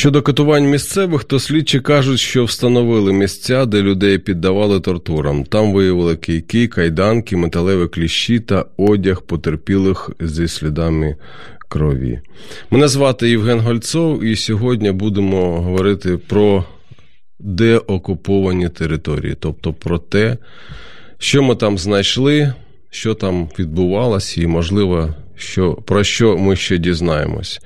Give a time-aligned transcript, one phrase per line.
[0.00, 5.44] Щодо катувань місцевих, то слідчі кажуть, що встановили місця, де людей піддавали тортурам.
[5.44, 11.16] Там виявили кийки, кайданки, металеві кліщі та одяг потерпілих зі слідами
[11.68, 12.20] крові.
[12.70, 16.64] Мене звати Євген Гольцов, і сьогодні будемо говорити про
[17.38, 20.36] деокуповані території, тобто про те,
[21.18, 22.52] що ми там знайшли,
[22.90, 27.60] що там відбувалося, і, можливо, що, про що ми ще дізнаємось.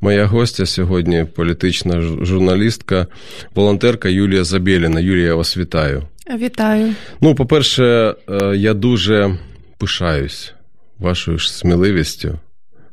[0.00, 3.06] Моя гостя сьогодні політична журналістка,
[3.54, 5.00] волонтерка Юлія Забєліна.
[5.00, 6.02] Юлія, я вас вітаю.
[6.38, 6.94] Вітаю.
[7.20, 9.38] Ну, по-перше, е, я дуже
[9.78, 10.52] пишаюсь
[10.98, 12.38] вашою ж сміливістю,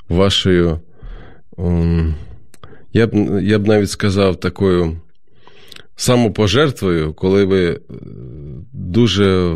[0.09, 0.79] вашою,
[2.93, 5.01] я б, я б навіть сказав, такою
[5.95, 7.79] самопожертвою, коли ви е,
[8.73, 9.55] дуже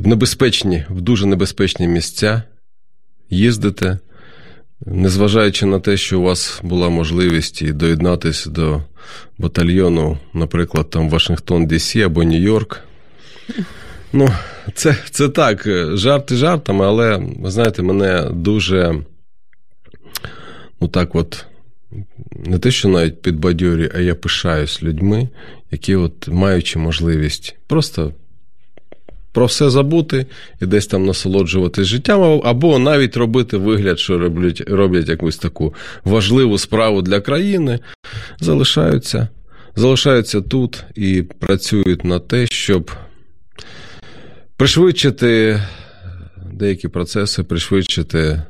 [0.00, 2.42] в небезпечні, в дуже небезпечні місця
[3.30, 3.98] їздите,
[4.86, 8.82] незважаючи на те, що у вас була можливість доєднатися до
[9.38, 12.76] батальйону, наприклад, там Вашингтон Дісі або Нью-Йорк.
[14.12, 14.28] Ну,
[14.74, 19.04] це це так, жарти жартами, але, ви знаєте, мене дуже,
[20.80, 21.44] ну так от,
[22.32, 25.28] не те, що навіть підбадьорює, а я пишаюсь людьми,
[25.70, 28.12] які, от, маючи можливість просто
[29.32, 30.26] про все забути
[30.60, 36.58] і десь там насолоджуватись життям, або навіть робити вигляд, що роблять, роблять якусь таку важливу
[36.58, 37.78] справу для країни,
[38.40, 39.28] залишаються,
[39.76, 42.90] залишаються тут і працюють на те, щоб
[44.56, 45.62] пришвидшити
[46.52, 48.42] деякі процеси, пришвидшити,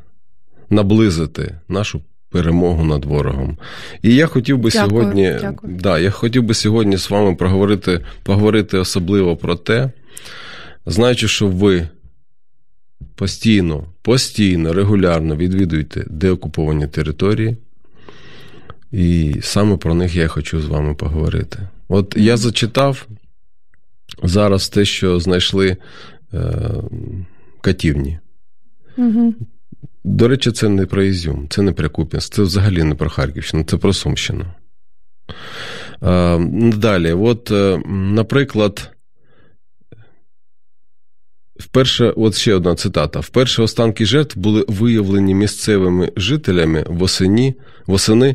[0.71, 2.03] наблизити нашу.
[2.33, 3.59] Перемогу над ворогом.
[4.03, 5.77] І я хотів би дякую, сьогодні дякую.
[5.81, 9.91] Да, я хотів би сьогодні з вами проговорити, поговорити особливо про те,
[10.91, 11.89] знаючи, що ви
[13.15, 17.57] постійно, постійно, регулярно відвідуєте деокуповані території,
[18.93, 21.59] і саме про них я хочу з вами поговорити.
[21.89, 23.07] От я зачитав
[24.23, 25.77] зараз те, що знайшли
[26.35, 26.53] е,
[27.61, 28.19] катівні.
[28.97, 29.35] Угу.
[30.05, 33.65] До речі, це не про Ізюм, це не про Куп'янськ, це взагалі не про Харківщину,
[33.65, 34.45] це про Сумщину.
[36.03, 36.39] Е,
[36.77, 38.91] далі, от, е, наприклад,
[41.61, 47.55] Вперше, от ще одна цитата: вперше останки жертв були виявлені місцевими жителями восені,
[47.87, 48.35] восени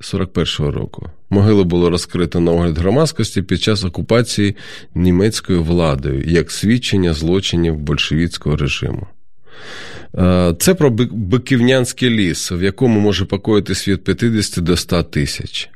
[0.00, 1.10] 41-го року.
[1.30, 4.56] Могили було розкрито на огляд громадськості під час окупації
[4.94, 9.06] німецькою владою як свідчення злочинів большевіцького режиму.
[10.14, 15.70] Е, це про Биківнянський ліс, в якому може покоїтись від 50 до 100 тисяч.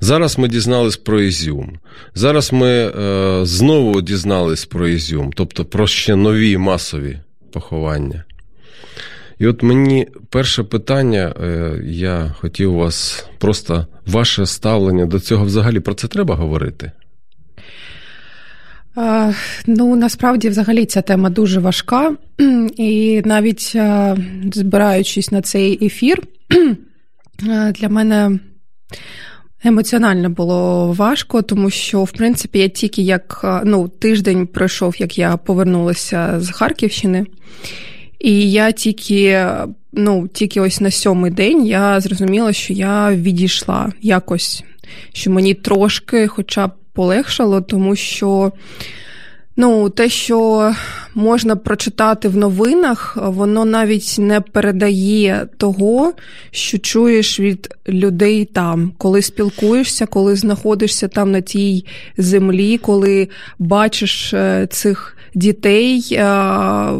[0.00, 1.78] Зараз ми дізнались про Ізюм.
[2.14, 7.18] Зараз ми е, знову дізнались про Ізюм, тобто про ще нові масові
[7.52, 8.24] поховання.
[9.38, 15.80] І от мені перше питання, е, я хотів вас просто ваше ставлення до цього взагалі
[15.80, 16.92] про це треба говорити?
[19.66, 22.16] Ну, насправді, взагалі, ця тема дуже важка,
[22.76, 24.16] і навіть е,
[24.52, 26.22] збираючись на цей ефір,
[27.48, 28.38] е, для мене
[29.64, 35.36] Емоціонально було важко, тому що, в принципі, я тільки як ну, тиждень пройшов, як я
[35.36, 37.26] повернулася з Харківщини,
[38.18, 39.46] і я тільки
[39.92, 44.64] ну, тільки ось на сьомий день я зрозуміла, що я відійшла якось,
[45.12, 48.52] що мені трошки хоча б полегшало, тому що
[49.60, 50.72] Ну, те, що
[51.14, 56.12] можна прочитати в новинах, воно навіть не передає того,
[56.50, 63.28] що чуєш від людей там, коли спілкуєшся, коли знаходишся там на тій землі, коли
[63.58, 66.24] бачиш е, цих дітей, е,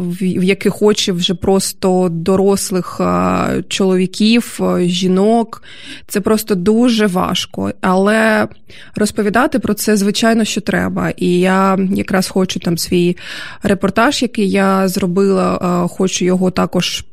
[0.01, 5.63] в яких очі вже просто дорослих е, чоловіків, жінок.
[6.07, 7.71] Це просто дуже важко.
[7.81, 8.47] Але
[8.95, 11.09] розповідати про це, звичайно, що треба.
[11.09, 13.17] І я якраз хочу там свій
[13.63, 15.55] репортаж, який я зробила,
[15.85, 17.05] е, хочу його також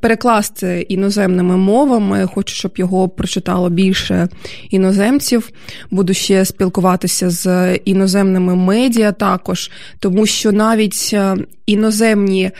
[0.00, 2.26] перекласти іноземними мовами.
[2.34, 4.28] Хочу, щоб його прочитало більше
[4.70, 5.50] іноземців.
[5.90, 11.36] Буду ще спілкуватися з іноземними медіа також, тому що навіть е,
[11.66, 12.50] іноземні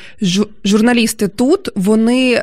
[0.65, 2.43] журналісти тут вони.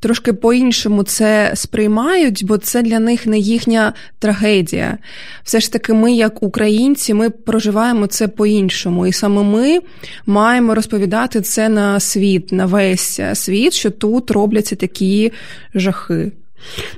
[0.00, 4.98] Трошки по-іншому це сприймають, бо це для них не їхня трагедія.
[5.44, 9.06] Все ж таки, ми, як українці, ми проживаємо це по-іншому.
[9.06, 9.80] І саме ми
[10.26, 15.32] маємо розповідати це на світ, на весь світ, що тут робляться такі
[15.74, 16.32] жахи.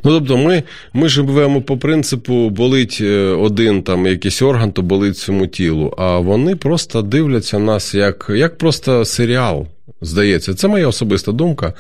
[0.04, 0.62] Ну, тобто, ми
[0.92, 5.94] ми живемо по принципу, болить е, один там якийсь орган, то болить цьому тілу.
[5.98, 9.66] А вони просто дивляться нас як, як просто серіал.
[10.00, 11.72] Здається, це моя особиста думка.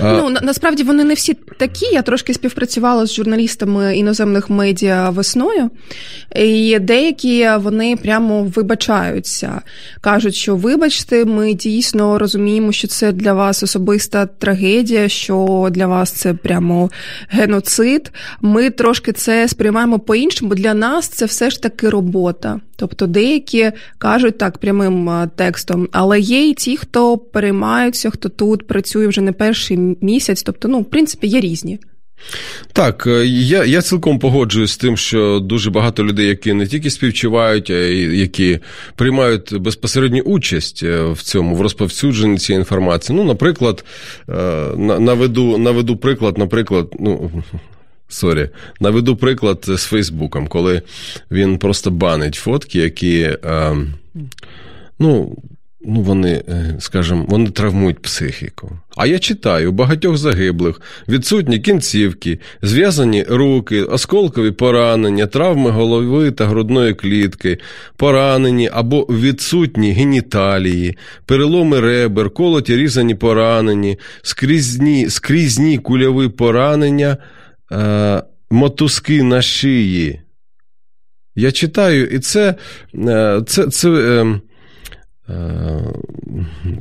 [0.00, 1.86] Ну на, насправді вони не всі такі.
[1.86, 5.70] Я трошки співпрацювала з журналістами іноземних медіа весною,
[6.34, 9.60] і деякі вони прямо вибачаються,
[10.00, 16.12] кажуть, що вибачте, ми дійсно розуміємо, що це для вас особиста трагедія, що для вас
[16.12, 16.90] це прямо
[17.28, 18.12] геноцид.
[18.40, 22.60] Ми трошки це сприймаємо по-іншому, для нас це все ж таки робота.
[22.76, 29.06] Тобто деякі кажуть так прямим текстом, але є і ті, хто переймаються, хто тут працює
[29.06, 30.42] вже не перший місяць.
[30.42, 31.78] Тобто, ну, в принципі, є різні.
[32.72, 36.90] Так, е, я я цілком погоджуюсь з тим, що дуже багато людей, які не тільки
[36.90, 38.58] співчувають, а й які
[38.96, 43.16] приймають безпосередню участь е, в цьому, в розповсюдженні цієї інформації.
[43.16, 43.84] Ну, наприклад,
[44.28, 44.32] е,
[44.76, 47.30] наведу, наведу приклад, наприклад, ну.
[48.08, 48.48] Sorry,
[48.80, 50.82] наведу приклад з Фейсбуком, коли
[51.30, 53.76] він просто банить фотки, які, е,
[54.98, 55.36] ну,
[55.86, 56.42] ну, вони,
[56.78, 58.78] скажімо, вони травмують психіку.
[58.96, 66.94] А я читаю багатьох загиблих, відсутні кінцівки, зв'язані руки, осколкові поранення, травми голови та грудної
[66.94, 67.58] клітки,
[67.96, 70.96] поранені або відсутні геніталії,
[71.26, 77.16] переломи ребер, колоті різані поранені, скрізні, скрізні кульові поранення.
[77.72, 80.20] Е, мотузки на шиї.
[81.36, 82.54] Я читаю, і це
[82.94, 84.40] е, це, це е, е,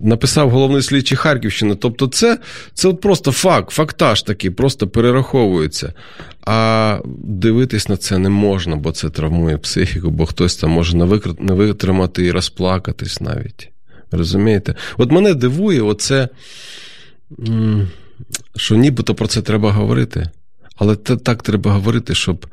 [0.02, 1.76] написав головний слідчий Харківщини.
[1.76, 2.40] Тобто, це
[2.74, 5.94] це от просто факт, фактаж такий, просто перераховується.
[6.42, 10.98] А дивитись на це не можна, бо це травмує психіку, бо хтось там може
[11.40, 13.70] не витримати і розплакатись навіть.
[14.12, 14.76] Розумієте?
[14.98, 16.30] От мене дивує, оце,
[18.56, 20.30] що нібито про це треба говорити.
[20.76, 22.46] Але це так треба говорити, щоб.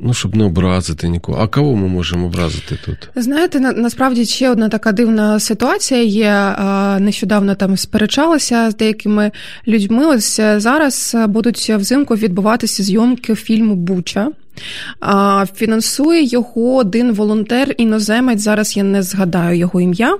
[0.00, 1.42] Ну, щоб не образити нікого.
[1.42, 3.10] А кого ми можемо образити тут?
[3.16, 6.54] Знаєте, на, насправді ще одна така дивна ситуація є.
[7.00, 9.30] Нещодавно там сперечалася з деякими
[9.68, 10.06] людьми.
[10.06, 14.28] Ось е, зараз будуть взимку відбуватися зйомки фільму Буча.
[15.54, 18.40] Фінансує його один волонтер іноземець.
[18.40, 20.18] Зараз я не згадаю його ім'я.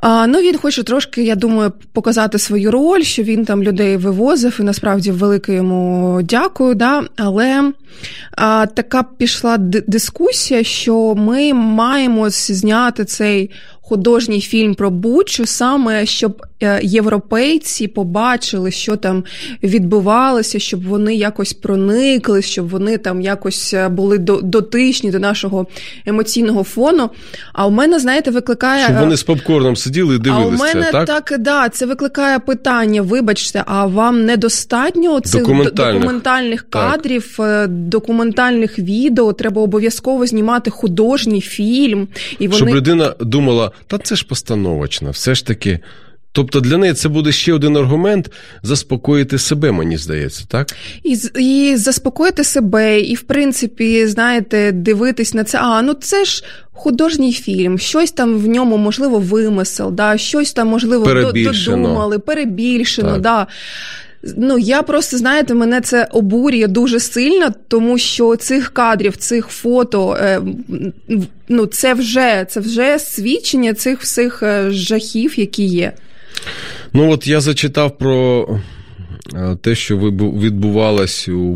[0.00, 4.56] А, Ну, він хоче трошки, я думаю, показати свою роль, що він там людей вивозив,
[4.60, 6.74] і насправді велике йому дякую.
[6.74, 7.02] Да?
[7.16, 7.72] Але
[8.36, 13.50] а, така пішла дискусія, що ми маємо зняти цей
[13.90, 19.24] художній фільм про Бучу, саме щоб е, європейці побачили, що там
[19.62, 25.66] відбувалося, щоб вони якось проникли, щоб вони там якось е, були дотичні до нашого
[26.06, 27.10] емоційного фону.
[27.52, 28.84] А у мене, знаєте, викликає.
[28.84, 30.50] Щоб вони з попкорном сиділи і дивилися.
[30.52, 33.02] А у мене це, так, так, да, це викликає питання.
[33.02, 37.64] Вибачте, а вам недостатньо цих документальних, документальних кадрів, так.
[37.64, 39.32] Е, документальних відео?
[39.32, 42.08] Треба обов'язково знімати художній фільм.
[42.38, 42.56] І вони...
[42.56, 45.80] Щоб людина думала, та це ж постановочно, все ж таки.
[46.32, 48.30] Тобто для неї це буде ще один аргумент
[48.62, 50.76] заспокоїти себе, мені здається, так?
[51.02, 55.58] І і заспокоїти себе, і, в принципі, знаєте, дивитись на це.
[55.58, 60.68] А, ну це ж художній фільм, щось там в ньому, можливо, вимисел, да, щось там,
[60.68, 63.12] можливо, додумали, перебільшено.
[63.12, 63.20] Так.
[63.20, 63.46] да.
[64.22, 70.16] Ну, я просто, знаєте, мене це обурює дуже сильно, тому що цих кадрів, цих фото,
[70.20, 70.40] е,
[71.48, 75.92] ну, це вже це вже свідчення цих всіх е, жахів, які є.
[76.92, 78.48] Ну, от я зачитав про
[79.34, 81.54] е, те, що відбувалось у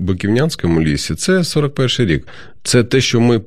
[0.00, 1.14] Биківнянському лісі.
[1.14, 2.28] Це 41-й рік.
[2.62, 3.40] Це те, що ми.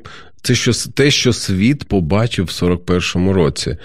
[0.44, 3.77] Це що те, що світ побачив в 41-му році.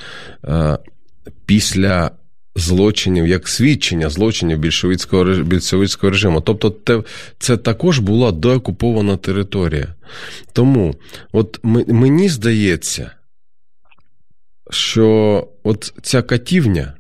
[1.47, 2.11] Після
[2.56, 6.40] злочинів, як свідчення злочинів більшовицького більшовицького режиму.
[6.40, 7.02] Тобто, те,
[7.38, 9.94] це також була деокупована територія.
[10.52, 10.94] Тому,
[11.32, 13.10] от мені здається,
[14.70, 16.92] що от ця катівня.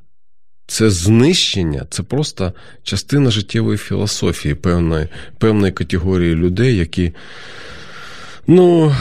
[0.68, 5.08] Це знищення, це просто частина життєвої філософії певної
[5.38, 7.12] певної категорії людей, які,
[8.46, 8.94] ну,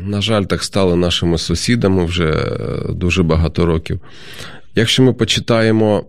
[0.00, 4.00] на жаль, так стали нашими сусідами вже е, дуже багато років.
[4.78, 6.04] Якщо ми почитаємо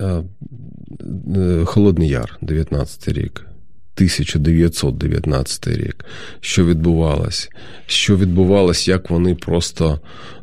[0.00, 0.04] е,
[1.36, 3.46] е, Холодний Яр, 19 рік,
[3.94, 6.04] 1919 рік,
[6.40, 7.48] що відбувалось,
[7.86, 10.00] що відбувалось, як вони просто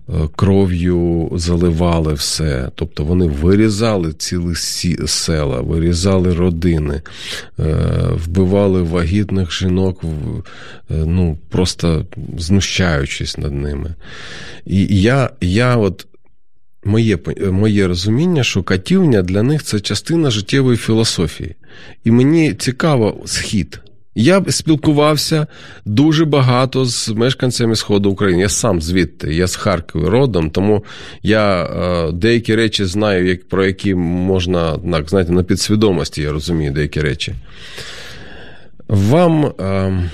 [0.10, 2.72] е, кров'ю заливали все.
[2.76, 4.56] Тобто вони вирізали цілі
[5.08, 7.02] села, вирізали родини,
[8.12, 10.04] вбивали вагітних жінок,
[10.90, 12.06] ну, просто
[12.38, 13.96] знущаючись над ними.
[14.66, 16.08] І я, я от
[16.86, 17.18] моє
[17.52, 21.56] моє розуміння, що катівня для них це частина життєвої філософії.
[22.04, 23.80] І мені цікаво схід.
[24.16, 25.48] Я спілкувався
[25.86, 28.42] дуже багато з мешканцями Сходу України.
[28.42, 30.86] Я сам звідти, я з Харкова родом, тому
[31.24, 36.72] я е, деякі речі знаю, як, про які можна так, знаєте, на підсвідомості я розумію
[36.72, 37.34] деякі речі.
[38.88, 40.10] Вам, е,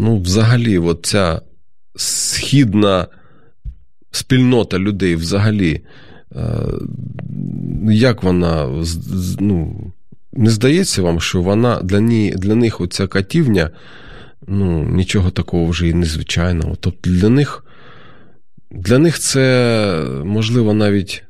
[0.00, 1.40] ну, взагалі, от ця
[1.96, 3.06] східна
[4.12, 5.80] спільнота людей взагалі,
[6.36, 6.40] е,
[7.90, 8.84] як вона
[9.40, 9.92] ну,
[10.32, 13.70] не здається вам, що вона для ні, для них оця катівня
[14.46, 16.76] ну, нічого такого вже і незвичайного.
[16.80, 17.64] Тобто для них
[18.70, 21.24] для них це, можливо, навіть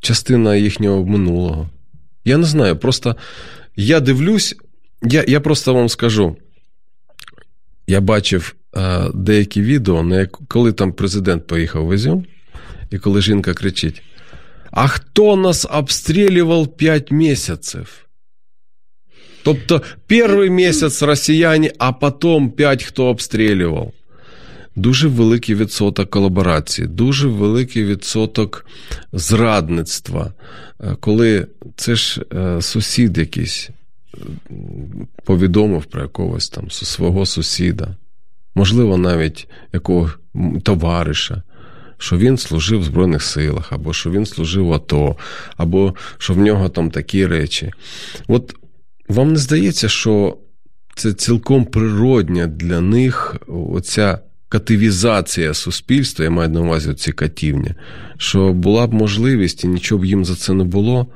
[0.00, 1.70] частина їхнього минулого.
[2.24, 3.16] Я не знаю, просто
[3.76, 4.56] я дивлюсь,
[5.02, 6.36] я, я просто вам скажу.
[7.92, 12.24] Я бачив Е, деякі відео, коли там президент поїхав в Ізюм,
[12.90, 14.02] і коли жінка кричить:
[14.70, 18.08] А хто нас обстрілював 5 місяців?
[19.44, 23.92] Тобто перший місяць росіяни, а потім 5 хто обстрілював.
[24.76, 28.66] Дуже великий відсоток колаборації, дуже великий відсоток
[29.12, 30.32] зрадництва.
[30.80, 31.46] Е, коли
[31.76, 33.70] це ж е, сусід якийсь
[35.24, 37.96] повідомив про якогось там свого сусіда
[38.54, 40.10] можливо, навіть якого
[40.62, 41.42] товариша,
[41.98, 45.16] що він служив в Збройних силах, або що він служив в АТО,
[45.56, 47.72] або що в нього там такі речі.
[48.28, 48.54] От
[49.08, 50.36] вам не здається, що
[50.94, 57.74] це цілком природня для них оця кативізація суспільства, я маю на увазі ці катівні,
[58.16, 61.06] що була б можливість і нічого б їм за це не було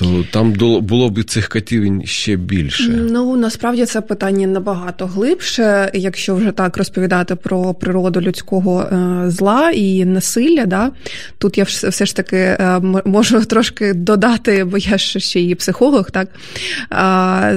[0.00, 2.88] то там було б цих катів ще більше.
[2.88, 9.70] Ну насправді це питання набагато глибше, якщо вже так розповідати про природу людського е, зла
[9.70, 10.66] і насилля.
[10.66, 10.90] Да?
[11.38, 16.10] Тут я все ж таки е, можу трошки додати, бо я ж ще і психолог,
[16.10, 16.28] так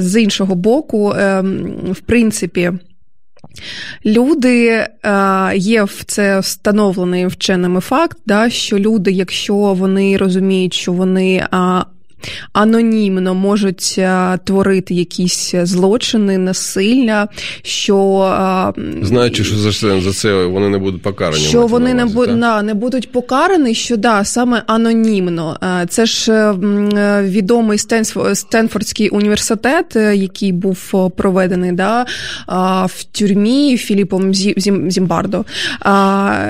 [0.01, 1.41] з іншого боку, е,
[1.91, 2.71] в принципі.
[4.05, 4.87] Люди
[5.55, 11.47] є в це встановлений вченими факт, да, що люди, якщо вони розуміють, що вони
[12.53, 17.27] анонімно можуть е, творити якісь злочини, насилля,
[17.61, 17.97] що
[18.77, 21.43] е, знаючи, що за це за це вони не будуть покарані.
[21.43, 25.57] Що вони не бу, на, не будуть покарані, що да, саме анонімно.
[25.63, 26.51] Е, це ж
[27.21, 27.77] відомий
[28.33, 32.05] Стенфордський університет, який був проведений да,
[32.85, 35.45] в тюрмі Філіпом Зімбардо,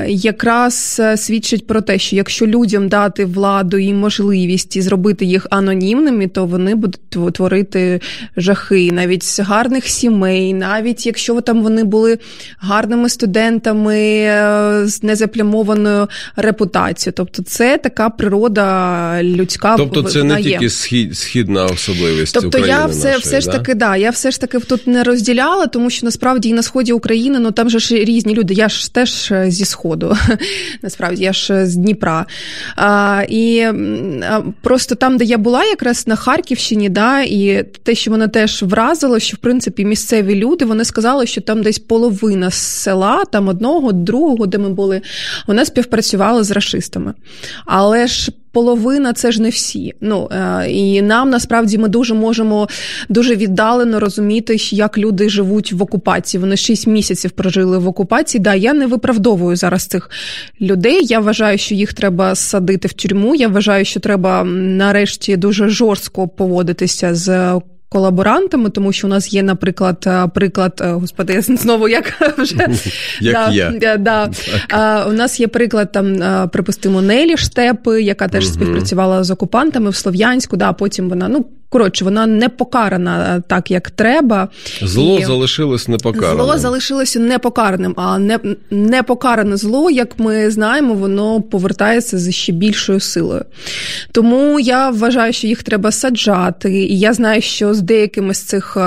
[0.07, 5.62] якраз свідчить про те, що якщо людям дати владу і можливість і зробити їх анонімно,
[5.63, 8.01] анонімними, то вони будуть творити
[8.37, 12.17] жахи, навіть з гарних сімей, навіть якщо там вони були
[12.57, 17.13] гарними студентами е, з незаплямованою репутацією.
[17.17, 19.75] Тобто, це така природа людська.
[19.77, 22.33] Тобто, це не тільки схід, східна особливість.
[22.33, 25.03] Тобто України я все нашої, все ж таки, да, я все ж таки тут не
[25.03, 28.53] розділяла, тому що насправді і на сході України, ну там же ж різні люди.
[28.53, 30.17] Я ж теж е, зі сходу,
[30.81, 32.25] насправді я ж з Дніпра.
[32.75, 33.65] А, І
[34.61, 38.63] просто там, де я була була якраз на Харківщині, да, і те, що мене теж
[38.63, 43.91] вразило, що в принципі місцеві люди вони сказали, що там десь половина села, там одного,
[43.91, 45.01] другого, де ми були,
[45.47, 47.13] вона співпрацювала з расистами.
[47.65, 48.31] Але ж.
[48.53, 49.93] Половина це ж не всі.
[50.01, 52.67] Ну е, і нам насправді ми дуже можемо
[53.09, 56.41] дуже віддалено розуміти, як люди живуть в окупації.
[56.41, 58.41] Вони шість місяців прожили в окупації.
[58.41, 60.09] Да, я не виправдовую зараз цих
[60.61, 61.05] людей.
[61.05, 63.35] Я вважаю, що їх треба садити в тюрму.
[63.35, 67.59] Я вважаю, що треба нарешті дуже жорстко поводитися з
[67.93, 72.67] колаборантами, тому що у нас є, наприклад, е, приклад, господи, я знову як вже
[73.21, 73.97] як да, я.
[73.97, 74.29] Да,
[74.69, 78.53] а, у нас є приклад там, е, припустимо, Нелі Штепи, яка теж угу.
[78.53, 80.57] співпрацювала з окупантами в Слов'янську.
[80.57, 84.49] Да, Потім вона ну коротше, вона не покарана так, як треба.
[84.81, 85.25] Зло і...
[85.25, 86.45] залишилось непокараним.
[86.45, 88.39] Зло залишилося непокараним, а не
[88.71, 93.45] непокаране зло, як ми знаємо, воно повертається з ще більшою силою.
[94.11, 96.73] Тому я вважаю, що їх треба саджати.
[96.73, 98.77] І я знаю, що з деякими з цих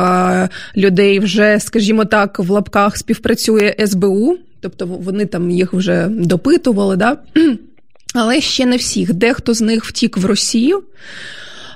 [0.77, 6.97] людей вже, скажімо так, в лапках співпрацює СБУ, тобто вони там їх вже допитували.
[6.97, 7.17] Да?
[8.15, 9.15] Але ще не всіх.
[9.15, 10.83] Дехто з них втік в Росію.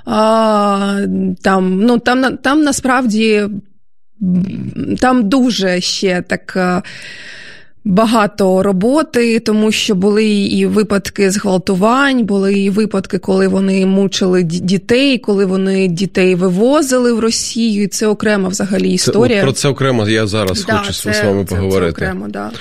[0.05, 1.05] А,
[1.41, 3.43] Там ну, там, там насправді
[4.99, 6.53] там дуже ще так.
[6.55, 6.81] Е,
[7.85, 15.17] багато роботи, тому що були і випадки зґвалтувань, були і випадки, коли вони мучили дітей,
[15.17, 17.83] коли вони дітей вивозили в Росію.
[17.83, 19.39] і Це окрема взагалі історія.
[19.39, 21.91] Це, про це окремо я зараз да, хочу це, з вами це, поговорити.
[21.99, 22.51] Це окремо, да.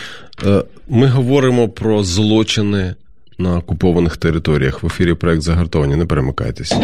[0.47, 2.95] Е, ми говоримо про злочини
[3.41, 5.97] на окупованих територіях в ефірі проект загартовані.
[5.97, 6.75] Не перемикайтесь.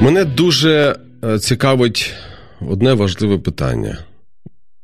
[0.00, 2.14] Мене дуже е, цікавить
[2.60, 3.98] одне важливе питання.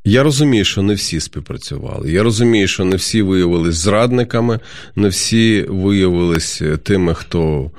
[0.05, 2.13] Я розумію, що не всі співпрацювали.
[2.13, 4.61] Я розумію, що не всі виявились зрадниками,
[4.97, 7.71] не всі виявились тими, хто е,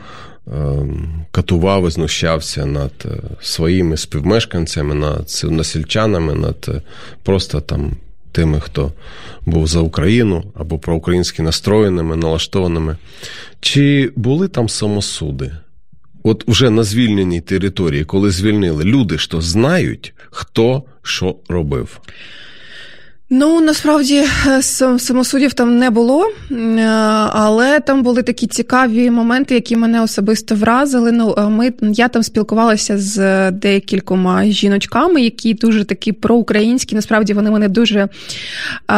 [1.32, 3.10] катував і знущався над е,
[3.42, 6.84] своїми співмешканцями, над насільчанами, над
[7.24, 7.92] просто там
[8.32, 8.92] тими, хто
[9.46, 12.98] був за Україну або проукраїнськи настроєними, налаштованими.
[13.60, 15.52] Чи були там самосуди?
[16.24, 22.02] От уже на звільненій території, коли звільнили, люди що знають, хто що робив.
[23.34, 24.62] Ну насправді е,
[25.00, 26.82] самосудів там не було, е,
[27.32, 31.12] але там були такі цікаві моменти, які мене особисто вразили.
[31.12, 36.96] Ну ми я там спілкувалася з декількома жіночками, які дуже такі проукраїнські.
[36.96, 38.08] Насправді вони мене дуже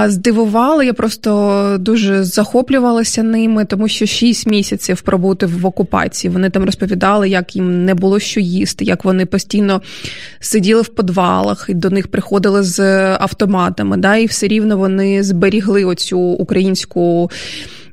[0.06, 0.86] здивували.
[0.86, 6.34] Я просто дуже захоплювалася ними, тому що шість місяців пробути в окупації.
[6.34, 9.82] Вони там розповідали, як їм не було що їсти, як вони постійно
[10.40, 12.80] сиділи в подвалах і до них приходили з
[13.20, 13.98] автоматами.
[13.98, 17.30] Да, і все рівно вони зберігли оцю українську.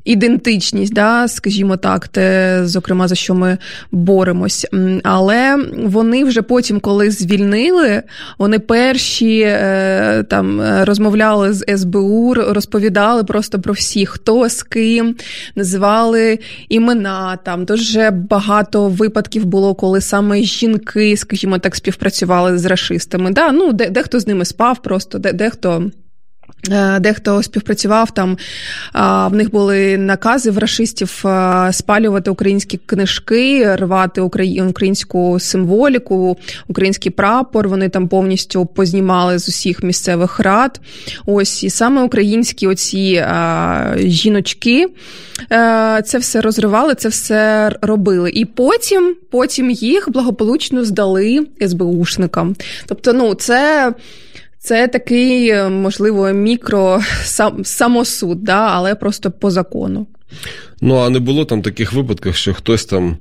[0.05, 3.59] Ідентичність, да, скажімо так, те, зокрема, за що ми
[3.93, 4.67] боремось.
[5.03, 8.03] Але вони вже потім, коли звільнили,
[8.39, 15.17] вони перші е, там розмовляли з СБУ, розповідали просто про всіх, хто з ким,
[15.55, 17.39] називали імена.
[17.45, 23.31] Там дуже багато випадків було, коли саме жінки, скажімо так, співпрацювали з расистами.
[23.31, 25.91] Да, ну, де, Дехто з ними спав, просто де, дехто.
[26.69, 28.39] Е, дехто співпрацював там,
[29.31, 31.25] в них були накази в рашистів
[31.71, 36.37] спалювати українські книжки, рвати українську символіку,
[36.69, 37.69] український прапор.
[37.69, 40.81] Вони там повністю познімали з усіх місцевих рад.
[41.27, 43.25] Ось і саме українські оці
[43.97, 44.87] жіночки
[45.53, 48.31] е, це все розривали, це все робили.
[48.31, 52.57] І потім, потім їх благополучно здали СБУшникам.
[52.87, 53.93] Тобто, ну це.
[54.63, 57.03] Це такий, е, можливо, мікро
[57.65, 60.07] самосуд, да, але просто по закону.
[60.81, 63.17] Ну, а не було там таких випадків, що хтось там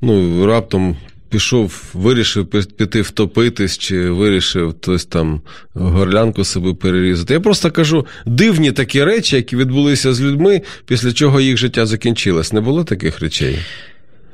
[0.00, 0.96] ну, раптом
[1.28, 5.40] пішов, вирішив піти втопитись, чи вирішив хтось там
[5.74, 7.34] горлянку себе перерізати.
[7.34, 12.52] Я просто кажу дивні такі речі, які відбулися з людьми, після чого їх життя закінчилось.
[12.52, 13.58] Не було таких речей?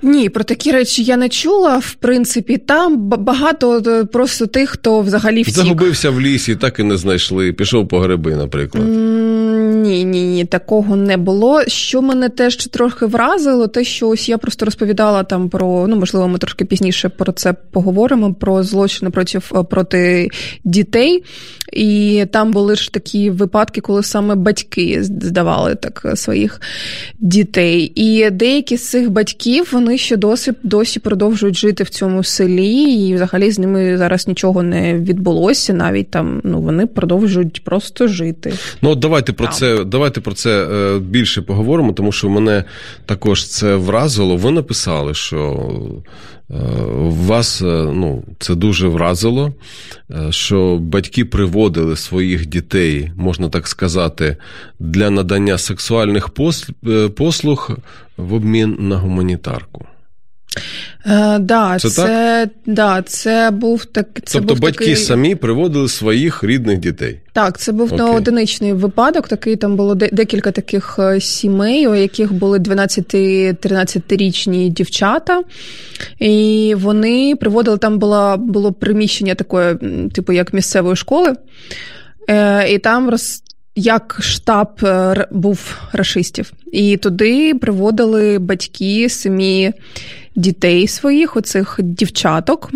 [0.02, 1.78] Ні, про такі речі я не чула.
[1.78, 5.54] В принципі, там багато е, просто тих, хто взагалі втік.
[5.54, 7.52] загубився в лісі, так і не знайшли.
[7.52, 8.84] Пішов по гриби, наприклад.
[8.88, 11.62] Ні, ні, ні, такого не було.
[11.66, 16.28] Що мене теж трохи вразило, те, що ось я просто розповідала там про ну можливо,
[16.28, 18.34] ми трошки пізніше про це поговоримо.
[18.34, 20.28] Про злочини проти е, проти
[20.64, 21.24] дітей.
[21.72, 26.60] І там були ж такі випадки, коли саме батьки здавали так своїх
[27.18, 27.92] дітей.
[27.94, 33.14] І деякі з цих батьків вони ще досі досі продовжують жити в цьому селі, і
[33.14, 35.72] взагалі з ними зараз нічого не відбулося.
[35.72, 38.52] Навіть там ну вони продовжують просто жити.
[38.82, 42.64] Ну от давайте про це давайте про це е, більше поговоримо, тому що мене
[43.06, 44.36] також це вразило.
[44.36, 45.70] Ви написали, що
[47.08, 49.52] вас е, ну, це дуже вразило,
[50.10, 54.36] е, що батьки приводили своїх дітей, можна так сказати,
[54.78, 56.28] для надання сексуальних
[57.16, 57.70] послуг
[58.16, 59.86] в обмін на гуманітарку.
[61.06, 64.06] Е, да, Це, це да, це був так.
[64.24, 64.96] Це тобто був батьки такий...
[64.96, 67.20] самі приводили своїх рідних дітей.
[67.32, 68.16] Так, це був okay.
[68.16, 69.28] одиничний випадок.
[69.28, 75.42] Такий там було декілька таких е, сімей, у яких були 12-13-річні дівчата,
[76.18, 79.76] і вони приводили там було, було приміщення такої,
[80.14, 81.34] типу як місцевої школи,
[82.30, 83.42] е, і там роз.
[83.80, 84.80] Як штаб
[85.30, 89.72] був расистів, і туди приводили батьки самі
[90.38, 92.70] дітей своїх, оцих дівчаток,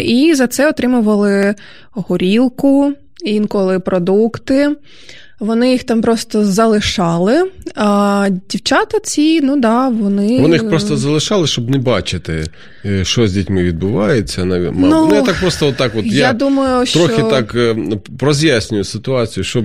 [0.00, 1.54] і за це отримували
[1.92, 2.92] горілку,
[3.24, 4.76] інколи продукти.
[5.40, 7.50] Вони їх там просто залишали.
[7.74, 10.40] А дівчата ці, ну да, вони.
[10.40, 12.44] Вони їх просто залишали, щоб не бачити,
[12.84, 14.44] е, що з дітьми відбувається.
[14.44, 17.22] Ну, ну я так просто отак от я, я думаю, трохи що...
[17.22, 17.76] так е,
[18.20, 19.64] роз'яснюю ситуацію, щоб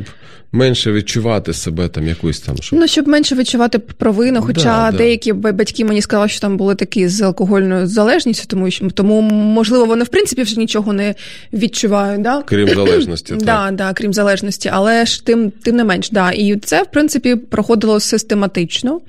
[0.55, 2.57] менше відчувати себе там якусь там.
[2.57, 2.75] Що...
[2.75, 4.97] Ну, щоб менше відчувати провину, хоча Да, да.
[4.97, 9.85] деякі батьки мені сказали, що там були такі з алкогольною залежністю, тому що тому, можливо,
[9.85, 11.15] вони в принципі вже нічого не
[11.53, 12.21] відчувають.
[12.21, 12.41] Да?
[12.45, 13.33] Крім залежності.
[13.35, 13.43] так.
[13.43, 16.31] Да, да, крім залежності, але ж тим, тим не менш, да.
[16.31, 19.01] І це, в принципі, проходило систематично.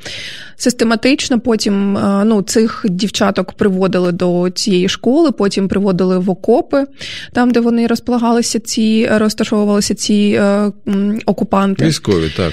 [0.59, 6.85] Систематично потім е, ну, цих дівчаток приводили до цієї школи, потім приводили в окопи,
[7.33, 11.85] там, де вони розполагалися, ці розташовувалися ці е, м, окупанти.
[11.87, 12.53] Військові, так.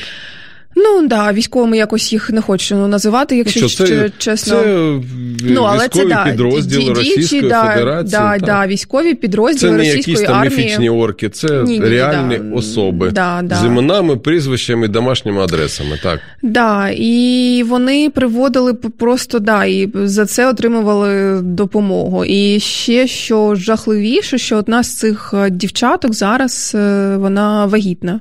[0.76, 4.56] Ну да, військовими якось їх не хочу називати, якщо Ну, що, ще- чесно.
[4.56, 5.00] Це
[5.44, 8.12] ну, але це да, підрозділи діючі, Російської да, Федерації.
[8.22, 8.42] Да, так.
[8.42, 10.58] да, військові Це підрозділи не російської якісь там армії.
[10.58, 12.56] міфічні орки, це Ні-ні-ні, реальні да.
[12.56, 13.56] особи Да, да.
[13.56, 16.00] з іменами, прізвищами, домашніми адресами.
[16.04, 16.20] Так.
[16.42, 22.26] Да, і вони приводили просто да, і за це отримували допомогу.
[22.26, 28.20] І ще що жахливіше, що одна з цих е, дівчаток зараз е, вона вагітна.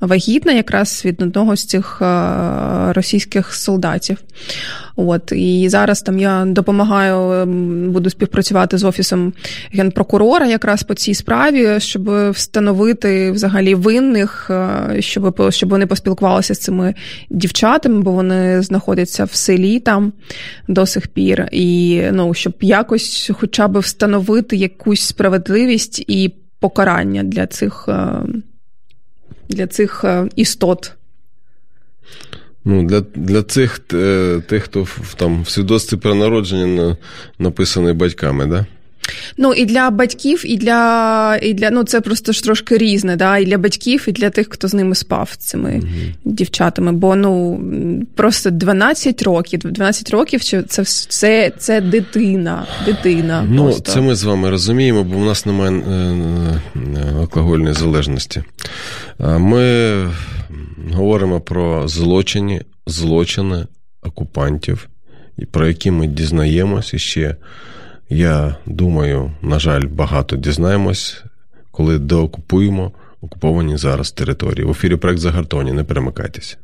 [0.00, 4.18] Вагітна якраз від одного з цих е, російських солдатів.
[4.96, 9.32] От і зараз там я допомагаю, ем, буду співпрацювати з офісом
[9.72, 16.58] генпрокурора якраз по цій справі, щоб встановити взагалі винних, е, щоб щоб вони поспілкувалися з
[16.58, 16.94] цими
[17.30, 20.12] дівчатами, бо вони знаходяться в селі там
[20.68, 27.46] до сих пір, і ну щоб якось, хоча б встановити якусь справедливість і покарання для
[27.46, 28.12] цих, е,
[29.54, 30.92] для цих е, істот.
[32.64, 34.86] Ну, для, для цих е, тих, хто
[35.16, 36.96] там, в свідоцтві про народження
[37.38, 38.66] написаний батьками, да?
[39.36, 43.38] Ну і для батьків, і для і для ну це просто ж трошки різне, да,
[43.38, 46.92] і для батьків, і для тих, хто з ними спав цими mm дівчатами.
[46.92, 47.60] Бо ну
[48.14, 52.66] просто 12 років, 12 років це це, це дитина.
[52.86, 53.46] Дитина.
[53.48, 53.92] Ну, просто.
[53.92, 55.92] це ми з вами розуміємо, бо в нас немає е,
[56.76, 58.42] е, алкогольної залежності.
[59.18, 59.92] Ми
[60.92, 63.66] говоримо про злочини, злочини
[64.02, 64.88] окупантів,
[65.50, 67.36] про які ми дізнаємось і ще.
[68.14, 71.24] Я думаю, на жаль, багато дізнаємось,
[71.70, 74.66] коли деокупуємо окуповані зараз території.
[74.66, 76.56] В ефірі проект Загартовані, не перемикайтеся.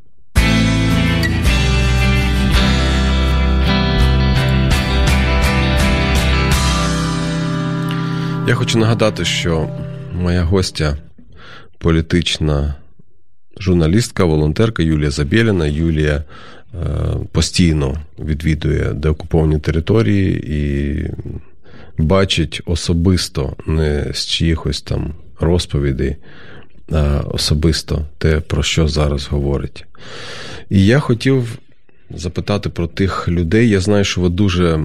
[8.49, 9.69] Я хочу нагадати, що
[10.15, 10.97] моя гостя
[11.79, 12.75] політична
[13.61, 15.67] журналістка, волонтерка Юлія Забєліна.
[15.67, 16.25] Юлія
[17.33, 21.11] постійно відвідує деокуповані території і
[22.03, 26.17] бачить особисто не з чиїхось там розповідей,
[27.25, 29.85] особисто те, про що зараз говорить.
[30.71, 31.59] І я хотів
[32.11, 33.69] запитати про тих людей.
[33.69, 34.81] Я знаю, що ви дуже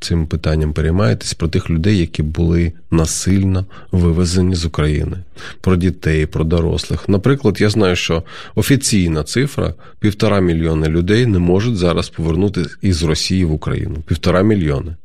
[0.00, 5.16] цим питанням переймаєтесь, про тих людей, які були насильно вивезені з України,
[5.60, 7.08] про дітей, про дорослих.
[7.08, 8.22] Наприклад, я знаю, що
[8.54, 13.96] офіційна цифра півтора мільйони людей не можуть зараз повернути із Росії в Україну.
[14.06, 14.96] Півтора мільйони.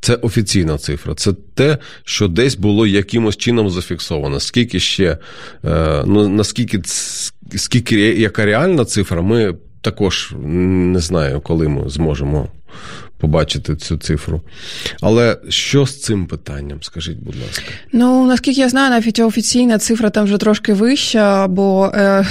[0.00, 1.14] Це офіційна цифра.
[1.14, 4.40] Це те, що десь було якимось чином зафіксовано.
[4.40, 5.18] Скільки ще,
[6.06, 6.80] ну наскільки
[7.56, 12.48] скільки яка реальна цифра, ми також не знаю, коли ми зможемо
[13.20, 14.40] побачити цю цифру.
[15.00, 17.64] Але що з цим питанням, скажіть, будь ласка?
[17.92, 22.26] Ну, наскільки я знаю, навіть офіційна цифра там вже трошки вища, бо е,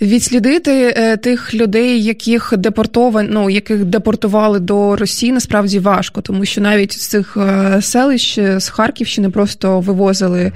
[0.00, 6.60] відслідити е, тих людей, яких депортовані, ну, яких депортували до Росії, насправді важко, тому що
[6.60, 10.52] навіть з цих е, селищ з Харківщини просто вивозили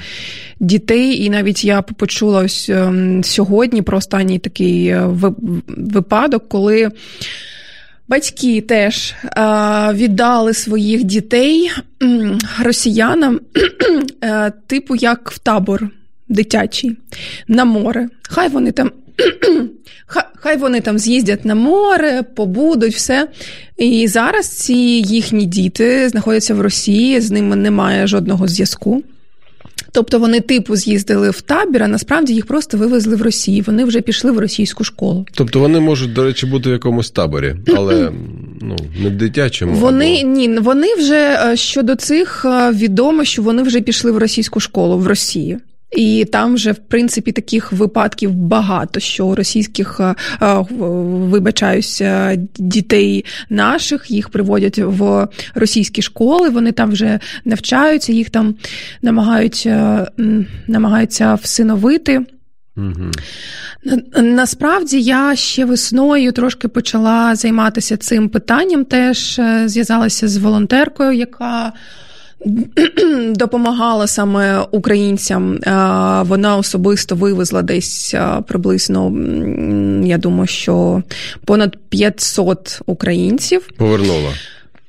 [0.60, 2.92] дітей, і навіть я почула ось е,
[3.22, 4.96] сьогодні про останній такий
[5.66, 6.90] випадок, коли.
[8.08, 9.14] Батьки теж
[9.92, 11.70] віддали своїх дітей
[12.62, 13.40] росіянам,
[14.20, 15.88] а, типу як в табор
[16.28, 16.96] дитячий
[17.48, 18.08] на море.
[18.22, 18.92] Хай вони там.
[20.36, 23.28] Хай вони там з'їздять на море, побудуть, все.
[23.76, 29.02] І зараз ці їхні діти знаходяться в Росії, з ними немає жодного зв'язку.
[29.94, 33.64] Тобто вони типу з'їздили в табір, а насправді їх просто вивезли в Росію.
[33.66, 35.26] Вони вже пішли в російську школу.
[35.34, 38.12] Тобто вони можуть, до речі, бути в якомусь таборі, але
[38.60, 39.74] ну не в дитячому.
[39.74, 40.28] Вони або...
[40.28, 45.58] ні, вони вже щодо цих відомо, що вони вже пішли в російську школу в Росії.
[45.96, 50.00] І там вже в принципі таких випадків багато, що російських
[50.40, 56.48] вибачаюся дітей наших їх приводять в російські школи.
[56.48, 58.54] Вони там вже навчаються, їх там
[59.02, 60.06] намагаються
[60.66, 62.20] намагаються всиновити.
[62.76, 63.10] Угу.
[64.16, 68.84] Насправді я ще весною трошки почала займатися цим питанням.
[68.84, 71.72] Теж зв'язалася з волонтеркою, яка
[73.34, 75.58] допомагала саме українцям.
[76.28, 78.14] Вона особисто вивезла десь
[78.46, 79.12] приблизно,
[80.04, 81.02] я думаю, що
[81.44, 83.68] понад 500 українців.
[83.76, 84.30] Повернула.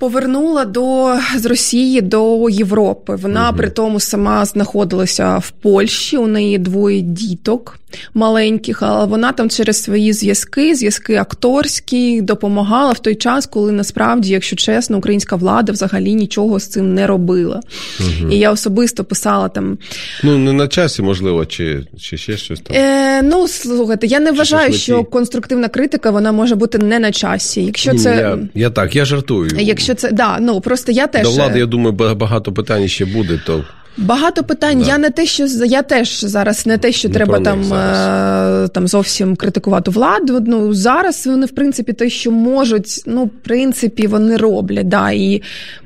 [0.05, 3.15] Повернула до з Росії до Європи.
[3.15, 3.57] Вона угу.
[3.57, 6.17] при тому сама знаходилася в Польщі.
[6.17, 7.79] У неї двоє діток
[8.13, 14.31] маленьких, але вона там через свої зв'язки, зв'язки акторські, допомагала в той час, коли насправді,
[14.31, 17.61] якщо чесно, українська влада взагалі нічого з цим не робила.
[17.99, 18.31] Угу.
[18.31, 19.77] І я особисто писала там.
[20.23, 22.77] Ну не на часі, можливо, чи чи ще щось там.
[22.77, 27.11] Е, Ну слухайте, я не чи вважаю, що конструктивна критика вона може бути не на
[27.11, 27.63] часі.
[27.65, 29.49] Якщо це я, я так, я жартую.
[29.59, 33.39] Якщо це да, ну просто я теж до влади, я думаю, багато питань ще буде.
[33.45, 33.63] то...
[33.97, 34.79] Багато питань.
[34.79, 34.87] Да.
[34.87, 38.87] Я не те, що я теж зараз не те, що не треба там е, там
[38.87, 40.43] зовсім критикувати владу.
[40.47, 44.87] Ну зараз вони, в принципі, те, що можуть, ну, в принципі, вони роблять.
[44.87, 45.41] Да, І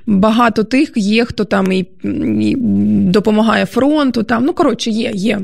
[0.05, 1.87] багато тих є, хто там і,
[2.41, 2.55] і
[3.11, 4.23] допомагає фронту.
[4.23, 5.41] Там, ну коротше, є, є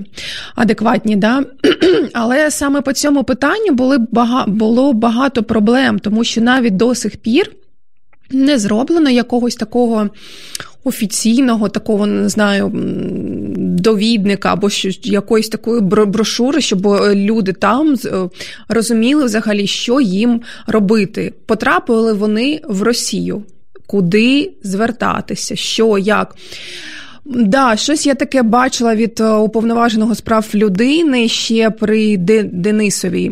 [0.56, 1.44] адекватні, да.
[2.14, 7.18] Але саме по цьому питанню були бага, було багато проблем, тому що навіть до сих
[7.18, 7.52] пір
[8.32, 10.10] не зроблено якогось такого
[10.84, 12.72] офіційного, такого не знаю,
[13.58, 14.70] довідника або
[15.04, 18.30] якоїсь такої брошури, щоб е, люди там е,
[18.70, 21.34] розуміли взагалі, що їм робити.
[21.46, 23.44] Потрапили вони в Росію,
[23.88, 26.36] куди звертатися, що як.
[27.26, 33.32] Да, щось я таке бачила від е, уповноваженого справ людини ще при Денисовій,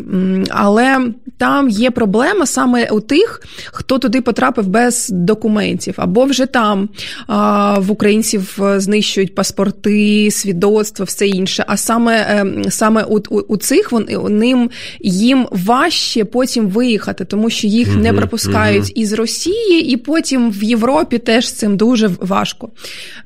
[0.50, 0.98] але
[1.38, 6.88] там є проблема саме у тих, хто туди потрапив без документів, або вже там
[7.26, 11.64] а, в українців е, знищують паспорти, свідоцтва, все інше.
[11.68, 17.50] А саме е, саме у, у, у цих вони ним їм важче потім виїхати, тому
[17.50, 22.70] що їх не пропускають із Росії, і потім в Європі теж цим дуже важко.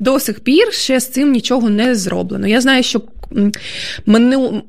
[0.00, 2.46] До сих пір пір ще з цим нічого не зроблено.
[2.46, 3.02] Я знаю, що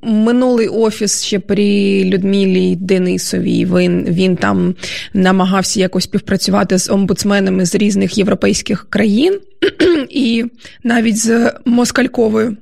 [0.02, 3.66] минулий офіс ще при Людмилі Денисовій.
[3.66, 4.76] Він він там
[5.14, 9.40] намагався якось співпрацювати з омбудсменами з різних європейських країн
[10.10, 10.46] і
[10.84, 12.58] навіть з Москальковою.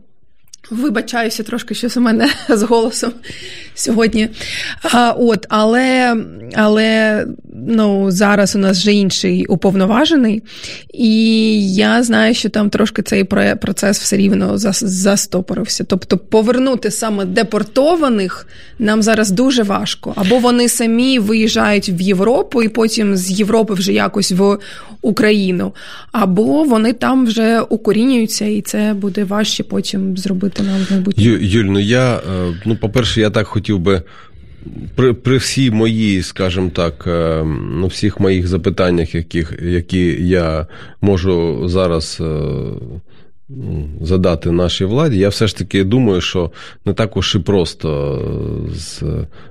[0.71, 3.12] Вибачаюся трошки, щось у мене з голосом
[3.75, 4.30] сьогодні.
[4.84, 6.15] А, От, Але
[6.56, 7.25] але
[7.67, 10.43] ну, зараз у нас вже інший уповноважений,
[10.93, 13.23] і я знаю, що там трошки цей
[13.62, 15.84] процес все рівно застопорився.
[15.84, 18.47] Тобто повернути саме депортованих
[18.80, 20.13] нам зараз дуже важко.
[20.15, 24.58] Або вони самі виїжджають в Європу і потім з Європи вже якось в
[25.01, 25.73] Україну,
[26.12, 31.38] або вони там вже укорінюються, і це буде важче потім зробити нам в майбутньому.
[31.41, 34.02] Юль, ну я е, ну, по-перше, я так хотів би.
[34.96, 40.67] При при всій моїй, скажімо так, е, ну, всіх моїх запитаннях, яких, які я
[41.02, 42.43] можу зараз е,
[44.02, 46.52] задати нашій владі, я все ж таки думаю, що
[46.86, 48.22] не так уж і просто
[48.76, 49.04] з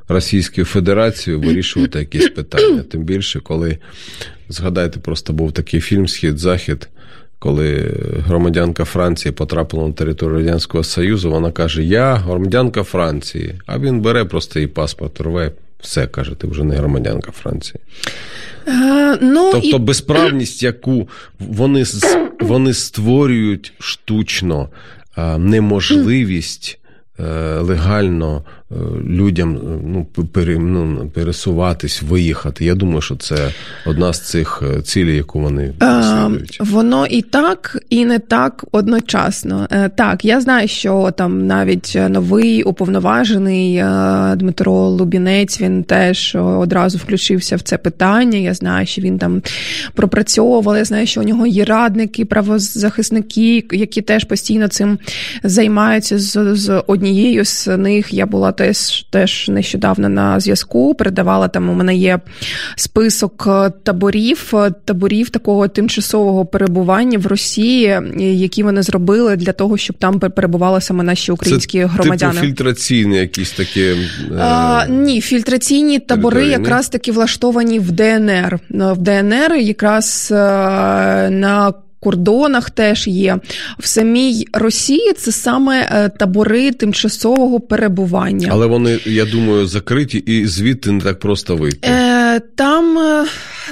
[0.09, 2.83] Російською Федерацією вирішувати якісь питання.
[2.83, 3.79] Тим більше, коли
[4.49, 6.89] згадайте, просто був такий фільм Схід-Захід.
[7.39, 7.95] Коли
[8.27, 14.25] громадянка Франції потрапила на територію Радянського Союзу, вона каже: Я громадянка Франції, а він бере
[14.25, 17.81] просто її паспорт, рве, все каже, ти вже не громадянка Франції.
[18.69, 19.79] Е, ну, Тобто і...
[19.79, 21.85] безправність, яку вони
[22.41, 24.69] вони створюють штучно
[25.39, 26.79] неможливість
[27.21, 27.25] е,
[27.59, 28.56] легально Е,
[29.05, 32.65] людям е, ну, пере, ну, пересуватись, виїхати.
[32.65, 33.53] Я думаю, що це
[33.87, 36.59] одна з цих е, цілей, яку вони переслідують.
[36.61, 39.69] Воно і так, і не так одночасно.
[39.97, 43.85] Так, я знаю, що там навіть новий уповноважений
[44.37, 48.39] Дмитро Лубінець він теж одразу включився в це питання.
[48.39, 49.43] Я знаю, що він там
[49.95, 50.77] пропрацьовував.
[50.77, 54.99] Я знаю, що у нього є радники, правозахисники, які теж постійно цим
[55.45, 58.13] займаються з, з однією з них.
[58.13, 60.95] Я була теж теж нещодавно на зв'язку.
[60.95, 61.69] Передавала там.
[61.69, 62.21] У мене є
[62.77, 69.77] список е, таборів, е, таборів такого тимчасового перебування в Росії, які вони зробили для того,
[69.77, 72.35] щоб там перебували саме наші українські Це, громадяни.
[72.35, 73.97] Типу фільтраційні якісь такі е...
[74.39, 78.59] А, ні, фільтраційні табори якраз таки влаштовані в ДНР.
[78.71, 80.35] В ДНР якраз е,
[81.31, 81.73] на
[82.07, 83.39] кордонах теж є.
[83.79, 88.49] В самій Росії це саме е, табори тимчасового перебування.
[88.51, 91.89] Але вони, я думаю, закриті і звідти не так просто вийти.
[91.89, 92.99] Е, Там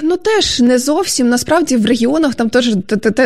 [0.03, 2.75] ну теж не зовсім насправді в регіонах там теж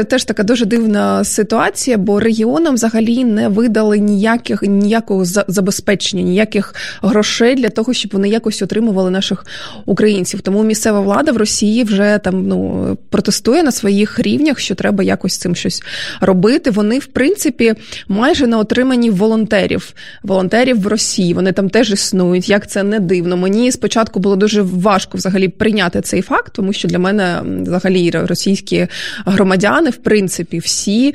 [0.10, 7.56] теж така дуже дивна ситуація, бо регіонам взагалі не видали ніяких ніякого забезпечення, ніяких грошей
[7.56, 9.46] для того, щоб вони якось отримували наших
[9.86, 10.42] українців.
[10.42, 15.38] Тому місцева влада в Росії вже там ну протестує на своїх рівнях, що треба якось
[15.38, 15.84] цим щось
[16.22, 16.72] робити.
[16.72, 17.74] Вони в принципі
[18.08, 21.34] майже на отриманні волонтерів, волонтерів в Росії.
[21.34, 22.50] Вони там теж існують.
[22.50, 23.38] Як це не дивно.
[23.38, 28.88] Мені спочатку було дуже важко взагалі прийняти цей факт, тому що для мене взагалі російські
[29.26, 31.14] громадяни, в принципі, всі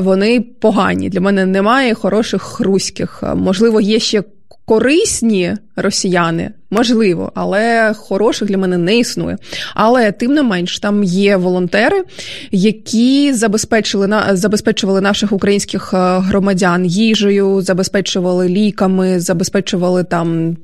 [0.00, 1.08] вони погані.
[1.08, 3.22] Для мене немає хороших руських.
[3.36, 4.22] Можливо, є ще
[4.64, 9.36] корисні росіяни, можливо, але хороших для мене не існує.
[9.74, 12.02] Але тим не менш, там є волонтери,
[12.50, 20.56] які забезпечили на забезпечували наших українських е, громадян їжею, забезпечували ліками, забезпечували там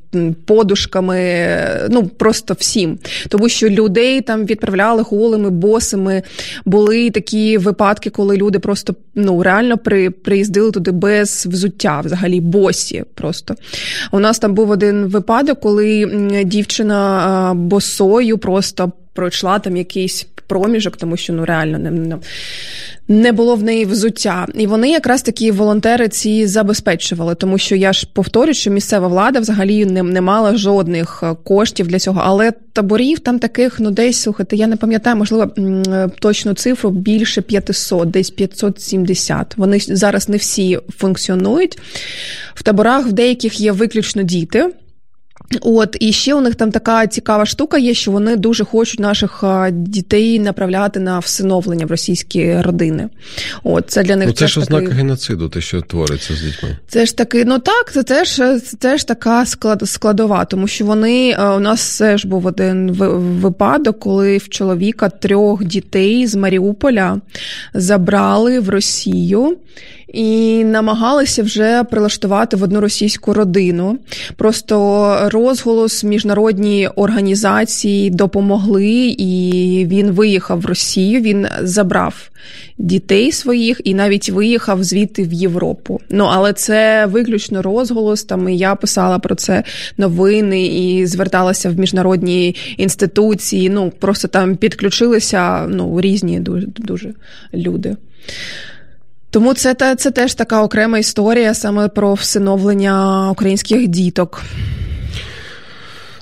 [0.46, 1.58] подушками,
[1.90, 2.98] ну просто всім.
[3.28, 6.22] Тому що людей там відправляли голими, босими.
[6.64, 13.04] Були такі випадки, коли люди просто ну реально при, приїздили туди без взуття, взагалі босі.
[13.14, 13.54] Просто
[14.12, 16.06] у нас там був один випадок, коли
[16.44, 22.18] дівчина босою просто пройшла там якийсь проміжок, тому що ну реально не
[23.08, 24.46] не було в неї взуття.
[24.54, 29.40] І вони якраз такі волонтери ці забезпечували, тому що я ж повторюю, що місцева влада
[29.40, 32.22] взагалі не, не мала жодних е, коштів для цього.
[32.24, 37.42] Але таборів там таких, ну десь слухайте, я не пам'ятаю, можливо, е, точну цифру більше
[37.42, 39.54] 500, десь 570.
[39.56, 41.78] Вони зараз не всі функціонують.
[42.54, 44.70] В таборах в деяких є виключно діти.
[45.60, 49.44] От і ще у них там така цікава штука є, що вони дуже хочуть наших
[49.70, 53.08] дітей направляти на всиновлення в російські родини.
[53.62, 54.98] От це для них ну, це ж ознака такий...
[54.98, 56.76] геноциду, те, що твориться з дітьми.
[56.88, 58.42] Це ж таки, ну так, це теж
[58.78, 62.92] це ж така склад, складова, тому що вони у нас теж був один
[63.40, 67.20] випадок, коли в чоловіка трьох дітей з Маріуполя
[67.74, 69.56] забрали в Росію
[70.12, 73.98] і намагалися вже прилаштувати в одну російську родину.
[74.36, 81.20] Просто розголос міжнародні організації допомогли, і він виїхав в Росію.
[81.20, 82.30] Він забрав
[82.78, 86.00] дітей своїх і навіть виїхав звідти в Європу.
[86.10, 88.24] Ну але це виключно розголос.
[88.24, 89.64] Там і я писала про це
[89.96, 93.70] новини і зверталася в міжнародні інституції.
[93.70, 97.14] Ну просто там підключилися ну різні дуже, дуже
[97.54, 97.96] люди.
[99.30, 104.42] Тому це це теж така окрема історія саме про всиновлення українських діток.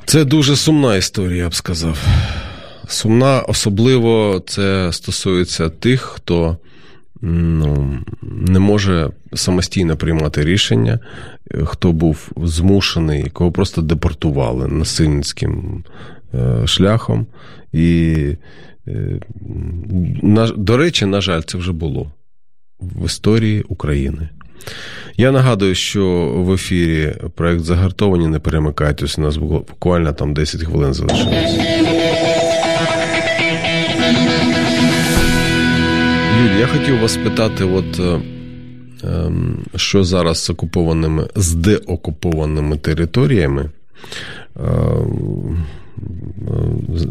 [0.07, 2.07] Це дуже сумна історія, я б сказав.
[2.89, 6.57] Сумна, особливо це стосується тих, хто
[7.21, 11.01] ну, не може самостійно приймати рішення,
[11.65, 15.85] хто був змушений, кого просто депортували насильницьким
[16.35, 17.27] е, шляхом.
[17.73, 18.17] І,
[18.89, 19.21] е,
[20.57, 22.13] до речі, на жаль, це вже було
[22.81, 24.29] в історії України.
[25.17, 30.95] Я нагадую, що в ефірі проект загартовані, не перемикайтесь, у нас буквально там 10 хвилин
[30.95, 31.59] залишилось.
[36.43, 38.21] Юль, я хотів вас питати, от е,
[39.05, 43.71] ем, що зараз з окупованими, з деокупованими територіями.
[44.57, 45.65] Ем,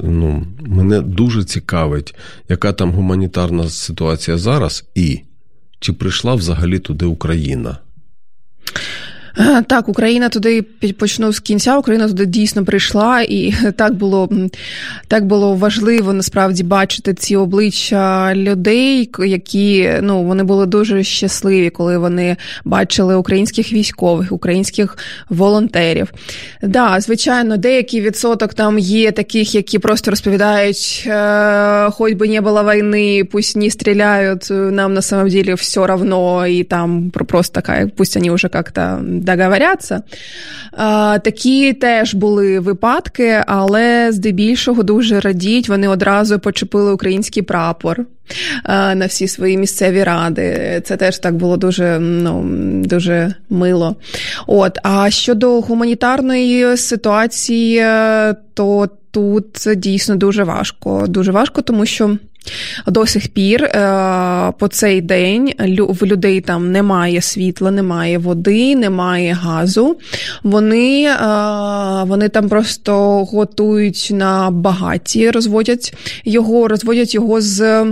[0.04, 2.16] ну, Мене дуже цікавить,
[2.50, 5.20] яка там гуманітарна ситуація зараз і
[5.80, 7.78] чи прийшла взагалі туди Україна?
[9.68, 10.62] Так, Україна туди
[11.00, 11.78] почну з кінця.
[11.78, 14.30] Україна туди дійсно прийшла, і так було
[15.08, 21.98] так було важливо насправді бачити ці обличчя людей, які ну вони були дуже щасливі, коли
[21.98, 24.98] вони бачили українських військових, українських
[25.30, 26.14] волонтерів.
[26.62, 32.64] Да, звичайно, деякий відсоток там є таких, які просто розповідають, «Е, хоч би не було
[32.64, 38.16] війни, пусть не стріляють, нам на самом деле все равно, і там просто така, пусть
[38.16, 40.02] вони вже як-то договоряться.
[41.24, 45.70] Такі теж були випадки, але здебільшого дуже радіть.
[45.70, 48.06] Вони одразу почепили український прапор.
[48.68, 50.82] На всі свої місцеві ради.
[50.86, 52.44] Це теж так було дуже ну,
[52.86, 53.96] дуже мило.
[54.48, 57.86] От, А щодо гуманітарної ситуації,
[58.54, 61.06] то тут дійсно дуже важко.
[61.08, 62.18] Дуже важко, тому що
[62.88, 63.72] до сих пір е,
[64.60, 69.98] по цей день в людей там немає світла, немає води, немає газу.
[70.44, 71.18] Вони е,
[72.04, 75.94] вони там просто готують на багаті, розводять
[76.26, 77.86] його, розводять його з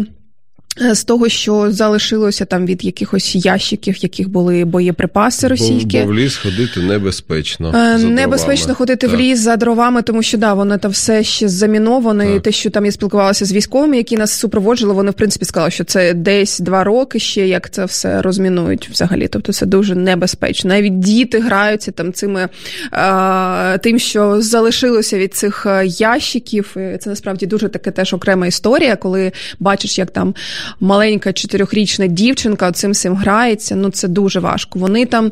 [0.78, 5.98] з того, що залишилося там від якихось ящиків, яких були боєприпаси російські.
[6.00, 7.68] Бо, бо в ліс ходити небезпечно.
[7.76, 8.76] Е, за небезпечно дровами.
[8.76, 9.16] ходити так.
[9.16, 12.24] в ліс за дровами, тому що да, воно там все ще заміновано.
[12.24, 12.36] Так.
[12.36, 15.72] І те, що там я спілкувалася з військовими, які нас супроводжували, вони в принципі сказали,
[15.72, 19.28] що це десь два роки ще як це все розмінують взагалі.
[19.28, 20.70] Тобто це дуже небезпечно.
[20.70, 22.50] Навіть діти граються там цими
[22.92, 26.72] а, тим, що залишилося від цих ящиків.
[26.76, 30.36] Це насправді дуже таке теж окрема історія, коли бачиш, як там
[30.80, 33.76] маленька чотирьохрічна дівчинка цим всім грається.
[33.76, 34.80] Ну це дуже важко.
[34.80, 35.32] Вони там,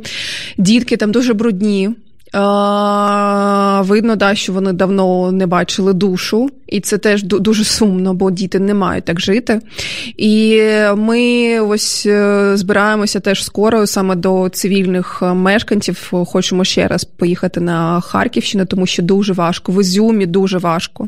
[0.57, 1.89] дітки там дуже брудні.
[3.83, 8.59] Видно, да, що вони давно не бачили душу, і це теж дуже сумно, бо діти
[8.59, 9.59] не мають так жити.
[10.17, 10.61] І
[10.95, 16.11] ми ось е, збираємося теж скоро саме до цивільних е, мешканців.
[16.25, 19.71] Хочемо ще раз поїхати на Харківщину, тому що дуже важко.
[19.71, 21.07] В Ізюмі дуже важко,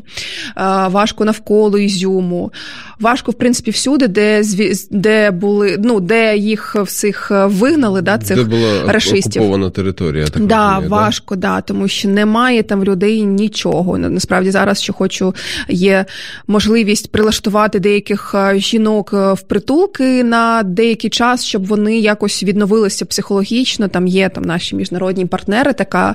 [0.90, 2.52] важко навколо Ізюму.
[3.00, 4.42] Важко, в принципі, всюди, де
[4.90, 9.42] де були, ну де їх всіх е, вигнали, да, цих де була рашистів.
[9.42, 10.26] окупована територія.
[10.26, 11.54] Так да, розумію, важко, да?
[11.54, 13.98] да, тому що немає там людей нічого.
[13.98, 15.34] Насправді зараз ще хочу
[15.68, 16.04] є
[16.46, 23.04] можливість прилаштувати деяких е, жінок е, в притулки на деякий час, щоб вони якось відновилися
[23.04, 23.88] психологічно.
[23.88, 26.14] Там є там наші міжнародні партнери, така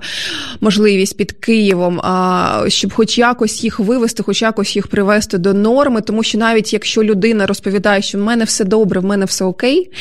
[0.61, 2.01] можливість під Києвом,
[2.67, 7.03] щоб, хоч якось їх вивести, хоч якось їх привести до норми, тому що навіть якщо
[7.03, 9.91] людина розповідає, що в мене все добре, в мене все окей.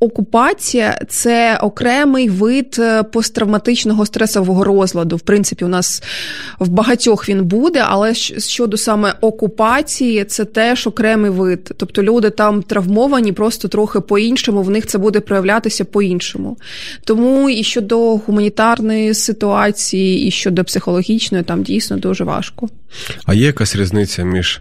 [0.00, 5.16] Окупація це окремий вид е, посттравматичного стресового розладу.
[5.16, 6.02] В принципі, у нас
[6.58, 11.72] в багатьох він буде, але щодо саме окупації, це теж окремий вид.
[11.76, 16.56] Тобто люди там травмовані просто трохи по-іншому, в них це буде проявлятися по-іншому.
[17.04, 22.68] Тому і щодо гуманітарної ситуації, і щодо психологічної, там дійсно дуже важко.
[23.26, 24.60] А є якась різниця між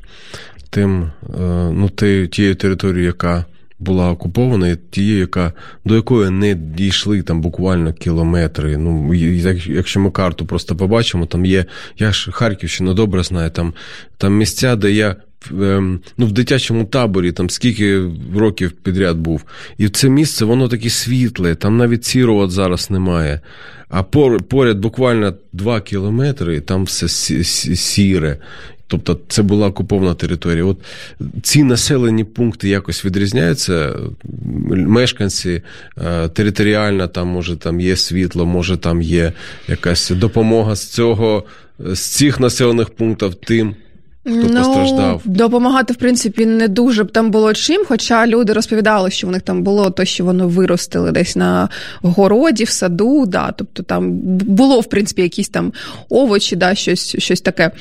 [0.69, 1.39] тим, е,
[1.73, 1.89] ну,
[2.27, 3.45] тією територією, яка
[3.79, 5.53] була окупована, тією, яка
[5.85, 8.77] до якої не дійшли там буквально кілометри.
[8.77, 9.13] Ну,
[9.67, 11.65] Якщо ми карту просто побачимо, там є.
[11.97, 13.73] Я ж Харківщину добре знаю, там
[14.17, 15.15] там місця, де я
[15.51, 19.43] ем, ну, в дитячому таборі там скільки років підряд був.
[19.77, 23.41] І це місце, воно таке світле, там навіть сірого зараз немає.
[23.89, 27.07] А поряд буквально два кілометри, там все
[27.75, 28.37] сіре.
[28.87, 30.65] Тобто це була окупована територія.
[30.65, 30.77] От
[31.43, 33.95] ці населені пункти якось відрізняються.
[34.69, 35.61] Мешканці
[35.97, 39.33] е, територіально, там може там є світло, може там є
[39.67, 41.43] якась допомога з цього,
[41.79, 43.75] з цих населених пунктів тим.
[44.27, 45.21] Хто ну, постраждав?
[45.25, 47.85] Допомагати, в принципі, не дуже б там було чим.
[47.87, 51.69] Хоча люди розповідали, що в них там було то, що вони виростили десь на
[52.01, 53.25] городі, в саду.
[53.25, 55.73] да, Тобто там було, в принципі, якісь там
[56.09, 57.71] овочі, да, щось, щось таке.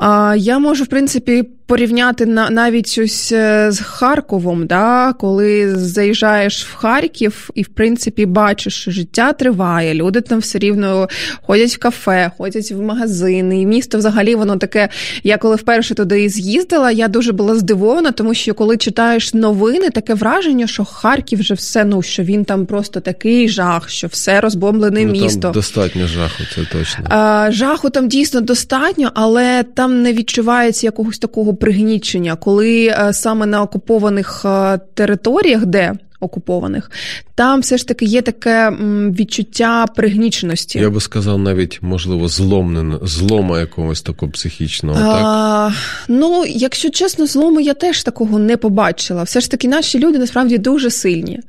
[0.00, 6.64] А я можу, в принципі, порівняти на навіть ось е, з Харковом, да, коли заїжджаєш
[6.64, 11.08] в Харків і, в принципі, бачиш, що життя триває, люди там все рівно
[11.42, 13.60] ходять в кафе, ходять в магазини.
[13.60, 14.88] І місто взагалі воно таке.
[15.22, 20.14] Я коли вперше туди з'їздила, я дуже була здивована, тому що коли читаєш новини, таке
[20.14, 25.04] враження, що Харків вже все, ну що він там просто такий жах, що все розбомблене
[25.04, 25.40] ну, місто.
[25.40, 27.04] Там Достатньо жаху, це точно.
[27.08, 33.46] А, Жаху там дійсно достатньо, але там не відчувається якогось такого пригнічення, коли е, саме
[33.46, 36.90] на окупованих е, територіях, де окупованих,
[37.34, 38.72] там все ж таки є таке
[39.18, 40.78] відчуття пригніченості.
[40.78, 45.00] Я би сказав, навіть можливо, зломнено, злома якогось такого психічного.
[45.02, 45.78] А, так?
[46.08, 49.22] Ну, якщо чесно, злому я теж такого не побачила.
[49.22, 51.40] Все ж таки, наші люди насправді дуже сильні.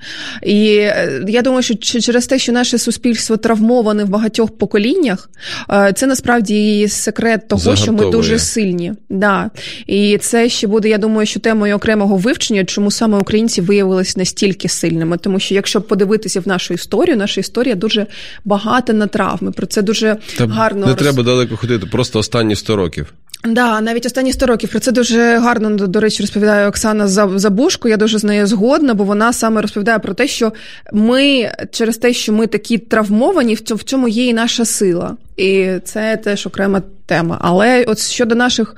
[0.43, 5.29] І е, я думаю, що через те, що наше суспільство травмоване в багатьох поколіннях,
[5.69, 7.99] е, це насправді і секрет того, Загартовує.
[7.99, 8.93] що ми дуже сильні.
[9.09, 9.49] Да.
[9.87, 14.60] І це ще буде, я думаю, що темою окремого вивчення, чому саме українці виявилися настільки
[14.67, 18.07] сильними, тому що якщо подивитися в нашу історію, наша історія дуже
[18.45, 19.51] багата на травми.
[19.51, 21.01] Про це дуже Та гарно не роз...
[21.01, 23.13] треба далеко ходити, просто останні 100 років.
[23.45, 27.89] Да, навіть останні 100 років про це дуже гарно до речі розповідає Оксана Забушко.
[27.89, 30.53] Я дуже з нею згодна, бо вона саме розповідає про те, що
[30.93, 36.17] ми через те, що ми такі травмовані, в цьому є і наша сила, і це
[36.17, 37.37] теж окрема тема.
[37.41, 38.75] Але от щодо наших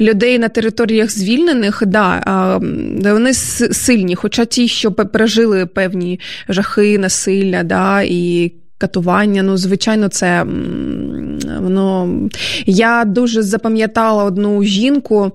[0.00, 2.22] людей на територіях звільнених, да,
[3.04, 9.42] вони сильні, хоча ті, що пережили певні жахи, насилля, да, і катування.
[9.42, 10.44] Ну, звичайно, це
[11.60, 12.18] воно.
[12.66, 15.32] Я дуже запам'ятала одну жінку.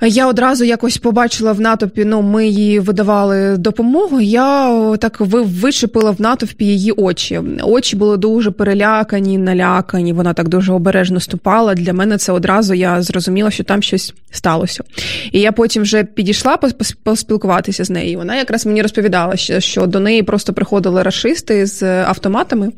[0.00, 4.20] Я одразу якось побачила в натовпі, ну ми їй видавали допомогу.
[4.20, 7.40] Я так вичепила в натовпі її очі.
[7.62, 10.12] Очі були дуже перелякані, налякані.
[10.12, 11.74] Вона так дуже обережно ступала.
[11.74, 14.84] Для мене це одразу я зрозуміла, що там щось сталося.
[15.32, 16.58] І я потім вже підійшла
[17.04, 18.18] поспілкуватися з нею.
[18.18, 22.72] Вона якраз мені розповідала, що до неї просто приходили расисти з автоматами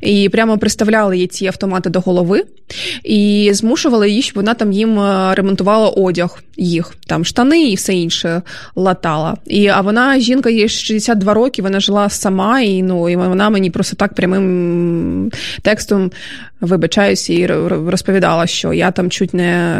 [0.00, 2.44] і прямо приставляли їй ці автомати до голови
[3.04, 7.94] і змушували її, щоб вона там їм е, ремонтувала одяг їх, там штани і все
[7.94, 8.42] інше
[8.76, 9.36] латала.
[9.46, 13.70] І, А вона, жінка, їй 62 роки, вона жила сама, і ну, і вона мені
[13.70, 15.30] просто так прямим
[15.62, 16.10] текстом
[16.60, 19.76] вибачаюся і розповідала, що я там чуть не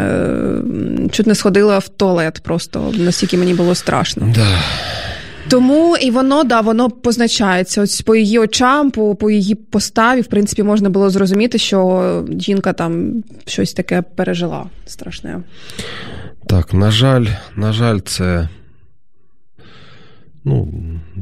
[1.11, 4.31] чуть не сходила в туалет, просто настільки мені було страшно.
[4.35, 4.57] Да.
[5.49, 7.81] Тому і воно да воно позначається.
[7.81, 12.73] Ось по її очам, по по її поставі, в принципі, можна було зрозуміти, що жінка
[12.73, 15.39] там щось таке пережила страшне.
[16.47, 17.25] Так, на жаль,
[17.55, 18.49] на жаль, це
[20.43, 20.73] ну,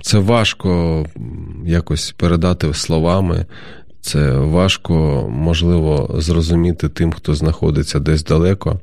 [0.02, 1.06] це важко
[1.66, 3.46] якось передати словами.
[4.02, 8.80] Це важко, можливо, зрозуміти тим, хто знаходиться десь далеко,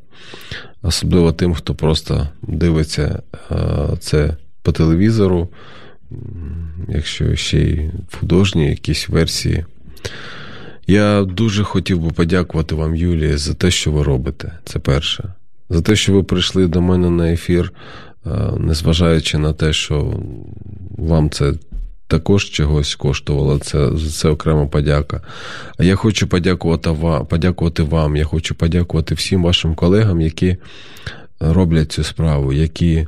[0.83, 3.23] особливо тим, хто просто дивиться
[4.01, 5.49] це по телевізору,
[6.89, 9.65] якщо ще й в художній якісь версії.
[10.87, 14.53] Я дуже хотів би подякувати вам, Юлія, за те, що ви робите.
[14.65, 15.33] Це перше.
[15.71, 17.73] За те, що ви прийшли до мене на ефір,
[18.57, 20.15] незважаючи на те, що
[20.99, 21.53] вам це
[22.07, 25.21] також чогось коштувало, це це окрема подяка.
[25.79, 28.17] А я хочу подякувати вам, подякувати вам.
[28.17, 30.57] Я хочу подякувати всім вашим колегам, які
[31.41, 33.07] роблять цю справу, які.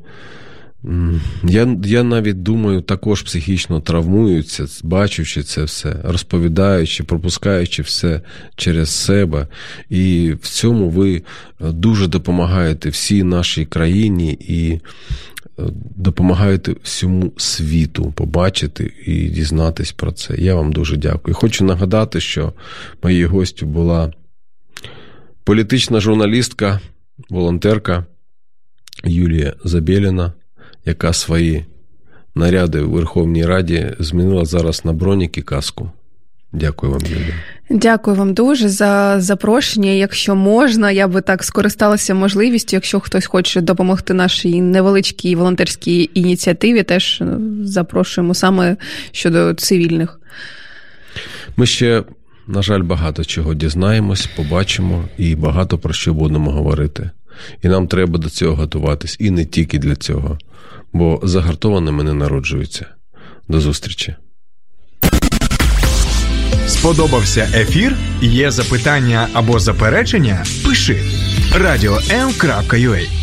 [1.45, 8.21] Я я навіть думаю, також психічно травмуються, бачучи це все, розповідаючи, пропускаючи все
[8.57, 9.47] через себе.
[9.89, 11.23] І в цьому ви
[11.61, 14.81] дуже допомагаєте всій нашій країні і е,
[15.97, 20.35] допомагаєте всьому світу побачити і дізнатись про це.
[20.39, 21.35] Я вам дуже дякую.
[21.35, 22.53] Хочу нагадати, що
[23.03, 24.13] моєю гостю була
[25.45, 26.81] політична журналістка,
[27.31, 28.07] волонтерка
[29.05, 30.33] Юлія Забєліна
[30.85, 31.65] яка свої
[32.35, 35.91] наряди у Верховній Раді змінила зараз на бронік і каску.
[36.53, 37.35] Дякую вам, Юлія.
[37.71, 39.91] Дякую вам дуже за запрошення.
[39.91, 42.77] Якщо можна, я би так скористалася можливістю.
[42.77, 48.77] Якщо хтось хоче допомогти нашій невеличкій волонтерській ініціативі, теж е, запрошуємо саме
[49.13, 50.21] щодо цивільних.
[51.57, 52.05] Ми ще,
[52.47, 57.11] на жаль, багато чого дізнаємось, побачимо і багато про що будемо говорити.
[57.63, 60.39] І нам треба до цього готуватись, і не тільки для цього
[60.93, 62.87] бо загартованими не народжуються.
[63.49, 64.17] До зустрічі.
[66.67, 67.97] Сподобався ефір?
[68.23, 70.45] Є запитання або заперечення?
[70.65, 71.03] Пиши
[71.55, 73.20] радіом.ua